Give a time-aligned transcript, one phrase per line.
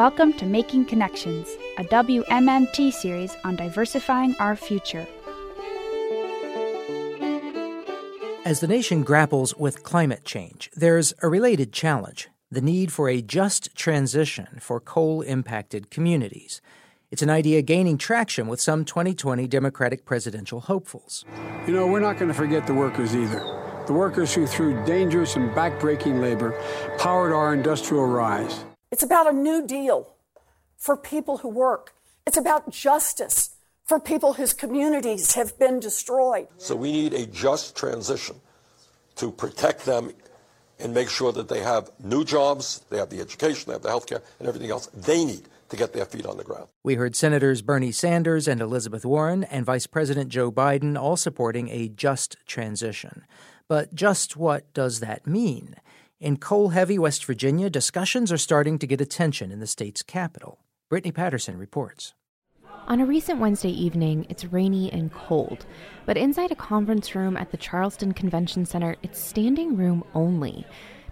[0.00, 5.06] Welcome to Making Connections, a WMMT series on diversifying our future.
[8.46, 13.20] As the nation grapples with climate change, there's a related challenge the need for a
[13.20, 16.62] just transition for coal impacted communities.
[17.10, 21.26] It's an idea gaining traction with some 2020 Democratic presidential hopefuls.
[21.66, 23.40] You know, we're not going to forget the workers either.
[23.86, 26.58] The workers who, through dangerous and backbreaking labor,
[26.96, 28.64] powered our industrial rise.
[28.90, 30.14] It's about a new deal
[30.76, 31.94] for people who work.
[32.26, 33.50] It's about justice
[33.84, 36.48] for people whose communities have been destroyed.
[36.58, 38.40] So we need a just transition
[39.16, 40.12] to protect them
[40.80, 43.90] and make sure that they have new jobs, they have the education, they have the
[43.90, 46.66] health care, and everything else they need to get their feet on the ground.
[46.82, 51.68] We heard Senators Bernie Sanders and Elizabeth Warren and Vice President Joe Biden all supporting
[51.68, 53.24] a just transition.
[53.68, 55.76] But just what does that mean?
[56.20, 60.58] In coal heavy West Virginia, discussions are starting to get attention in the state's capital.
[60.90, 62.12] Brittany Patterson reports.
[62.88, 65.64] On a recent Wednesday evening, it's rainy and cold,
[66.04, 70.66] but inside a conference room at the Charleston Convention Center, it's standing room only.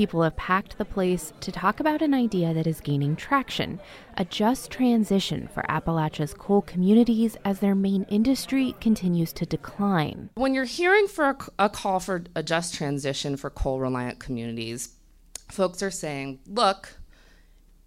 [0.00, 3.78] People have packed the place to talk about an idea that is gaining traction
[4.16, 10.30] a just transition for Appalachia's coal communities as their main industry continues to decline.
[10.36, 14.94] When you're hearing for a, a call for a just transition for coal reliant communities,
[15.50, 16.94] folks are saying, look,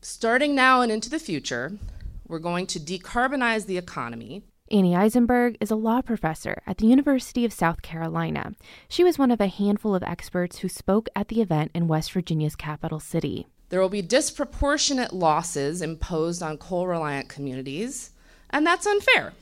[0.03, 1.79] starting now and into the future,
[2.27, 4.43] we're going to decarbonize the economy.
[4.71, 8.53] Annie Eisenberg is a law professor at the University of South Carolina.
[8.87, 12.13] She was one of a handful of experts who spoke at the event in West
[12.13, 13.45] Virginia's capital city.
[13.69, 18.11] There will be disproportionate losses imposed on coal reliant communities,
[18.49, 19.33] and that's unfair.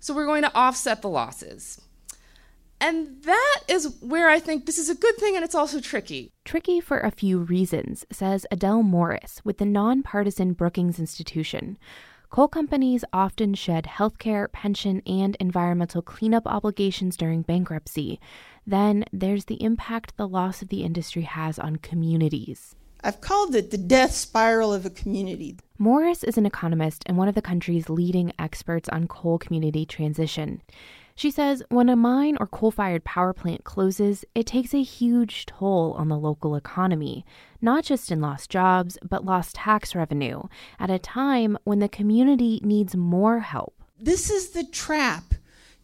[0.00, 1.82] So we're going to offset the losses.
[2.80, 6.32] And that is where I think this is a good thing and it's also tricky.
[6.44, 11.76] Tricky for a few reasons, says Adele Morris with the nonpartisan Brookings Institution.
[12.30, 18.20] Coal companies often shed healthcare, pension, and environmental cleanup obligations during bankruptcy.
[18.66, 22.74] Then there's the impact the loss of the industry has on communities.
[23.02, 25.56] I've called it the death spiral of a community.
[25.78, 30.60] Morris is an economist and one of the country's leading experts on coal community transition.
[31.18, 35.46] She says when a mine or coal fired power plant closes, it takes a huge
[35.46, 37.26] toll on the local economy,
[37.60, 40.42] not just in lost jobs, but lost tax revenue,
[40.78, 43.74] at a time when the community needs more help.
[43.98, 45.34] This is the trap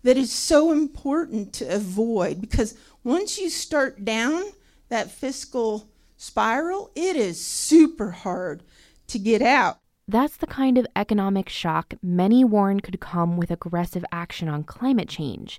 [0.05, 4.45] that is so important to avoid because once you start down
[4.89, 8.63] that fiscal spiral, it is super hard
[9.09, 9.79] to get out.
[10.07, 15.09] That's the kind of economic shock many warn could come with aggressive action on climate
[15.09, 15.59] change.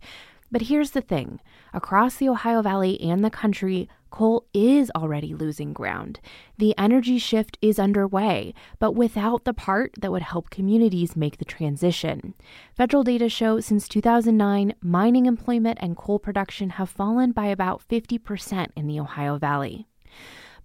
[0.51, 1.39] But here's the thing
[1.73, 6.19] across the Ohio Valley and the country, coal is already losing ground.
[6.59, 11.45] The energy shift is underway, but without the part that would help communities make the
[11.45, 12.35] transition.
[12.75, 18.67] Federal data show since 2009, mining employment and coal production have fallen by about 50%
[18.75, 19.87] in the Ohio Valley.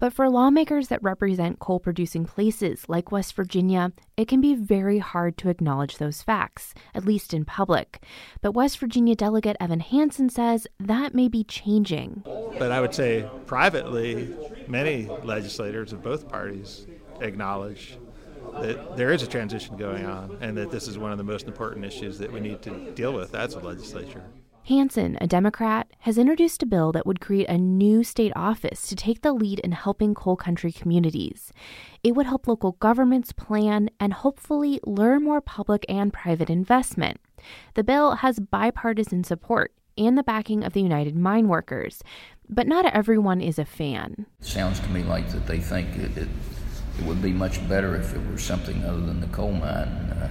[0.01, 4.99] But for lawmakers that represent coal producing places like West Virginia, it can be very
[4.99, 8.03] hard to acknowledge those facts, at least in public.
[8.41, 12.23] But West Virginia Delegate Evan Hansen says that may be changing.
[12.59, 14.35] But I would say privately,
[14.67, 16.87] many legislators of both parties
[17.21, 17.99] acknowledge
[18.55, 21.47] that there is a transition going on and that this is one of the most
[21.47, 24.25] important issues that we need to deal with as a legislature.
[24.71, 28.95] Hansen, a Democrat, has introduced a bill that would create a new state office to
[28.95, 31.53] take the lead in helping coal country communities.
[32.05, 37.21] It would help local governments plan and hopefully lure more public and private investment.
[37.75, 42.05] The bill has bipartisan support and the backing of the United Mine Workers,
[42.49, 44.25] but not everyone is a fan.
[44.39, 46.29] Sounds to me like that they think it, it,
[46.97, 49.67] it would be much better if it were something other than the coal mine.
[49.67, 50.31] Uh,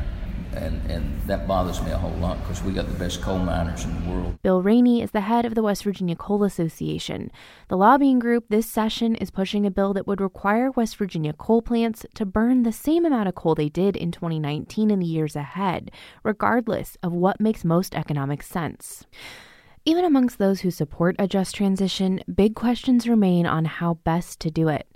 [0.55, 3.85] and, and that bothers me a whole lot because we got the best coal miners
[3.85, 4.41] in the world.
[4.41, 7.31] Bill Raney is the head of the West Virginia Coal Association.
[7.67, 11.61] The lobbying group this session is pushing a bill that would require West Virginia coal
[11.61, 15.35] plants to burn the same amount of coal they did in 2019 in the years
[15.35, 15.91] ahead,
[16.23, 19.05] regardless of what makes most economic sense.
[19.89, 24.51] Even amongst those who support a just transition, big questions remain on how best to
[24.51, 24.87] do it.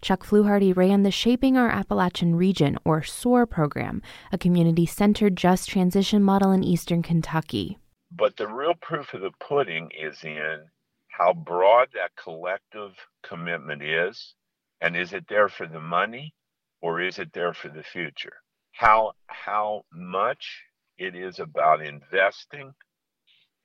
[0.00, 4.00] Chuck Fluharty ran the Shaping Our Appalachian Region, or SOAR program,
[4.32, 7.76] a community centered just transition model in eastern Kentucky.
[8.10, 10.60] But the real proof of the pudding is in
[11.08, 12.92] how broad that collective
[13.22, 14.32] commitment is.
[14.80, 16.32] And is it there for the money
[16.80, 18.38] or is it there for the future?
[18.72, 20.62] How, how much
[20.96, 22.72] it is about investing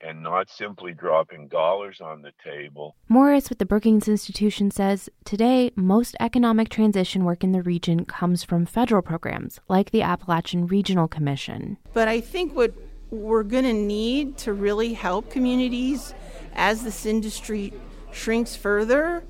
[0.00, 2.96] and not simply dropping dollars on the table.
[3.08, 8.44] Morris with the Brookings Institution says today, most economic transition work in the region comes
[8.44, 11.78] from federal programs like the Appalachian Regional Commission.
[11.92, 12.72] But I think what
[13.10, 16.14] we're going to need to really help communities
[16.54, 17.72] as this industry
[18.12, 19.24] shrinks further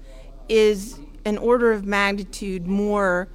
[0.48, 3.28] is an order of magnitude more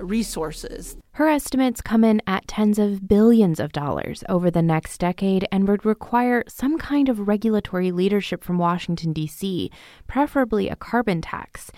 [0.00, 0.96] resources.
[1.12, 5.68] Her estimates come in at tens of billions of dollars over the next decade and
[5.68, 9.70] would require some kind of regulatory leadership from Washington, D.C.,
[10.06, 11.70] preferably a carbon tax.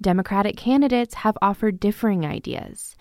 [0.00, 2.96] Democratic candidates have offered differing ideas.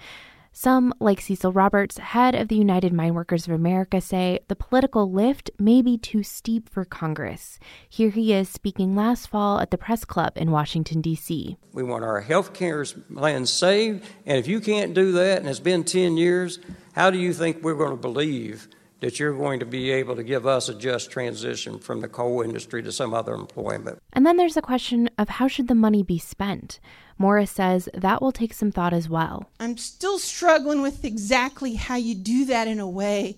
[0.59, 5.11] Some, like Cecil Roberts, head of the United Mine Workers of America, say the political
[5.11, 7.59] lift may be too steep for Congress.
[7.87, 11.57] Here he is speaking last fall at the Press Club in Washington, D.C.
[11.73, 12.83] We want our health care
[13.13, 16.57] plan saved, and if you can't do that, and it's been 10 years,
[16.93, 18.67] how do you think we're going to believe
[18.99, 22.41] that you're going to be able to give us a just transition from the coal
[22.41, 23.99] industry to some other employment?
[24.13, 26.79] And then there's the question of how should the money be spent?
[27.17, 29.49] Morris says that will take some thought as well.
[29.59, 33.37] I'm still struggling with exactly how you do that in a way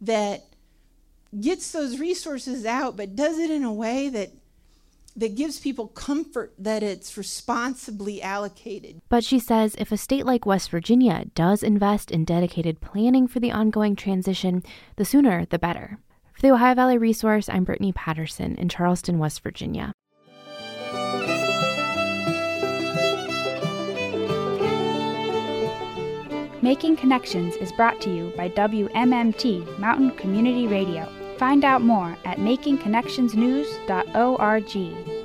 [0.00, 0.44] that
[1.38, 4.30] gets those resources out, but does it in a way that
[5.18, 9.00] that gives people comfort that it's responsibly allocated.
[9.08, 13.40] But she says if a state like West Virginia does invest in dedicated planning for
[13.40, 14.62] the ongoing transition,
[14.96, 15.98] the sooner the better.
[16.34, 19.92] For the Ohio Valley Resource, I'm Brittany Patterson in Charleston, West Virginia.
[26.62, 31.17] Making Connections is brought to you by WMMT Mountain Community Radio.
[31.38, 35.17] Find out more at makingconnectionsnews.org.